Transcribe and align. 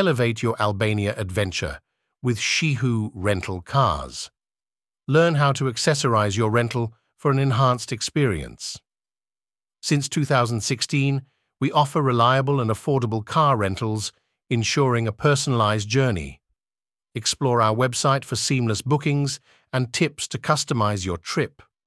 Elevate 0.00 0.42
your 0.42 0.56
Albania 0.58 1.14
adventure 1.18 1.78
with 2.22 2.38
Shehu 2.38 3.10
Rental 3.12 3.60
Cars. 3.60 4.30
Learn 5.06 5.34
how 5.34 5.52
to 5.52 5.64
accessorize 5.64 6.38
your 6.38 6.50
rental 6.50 6.94
for 7.18 7.30
an 7.30 7.38
enhanced 7.38 7.92
experience. 7.92 8.80
Since 9.82 10.08
2016, 10.08 11.20
we 11.60 11.70
offer 11.72 12.00
reliable 12.00 12.62
and 12.62 12.70
affordable 12.70 13.22
car 13.22 13.58
rentals, 13.58 14.10
ensuring 14.48 15.06
a 15.06 15.12
personalized 15.12 15.90
journey. 15.90 16.40
Explore 17.14 17.60
our 17.60 17.76
website 17.76 18.24
for 18.24 18.36
seamless 18.36 18.80
bookings 18.80 19.38
and 19.70 19.92
tips 19.92 20.26
to 20.28 20.38
customize 20.38 21.04
your 21.04 21.18
trip. 21.18 21.60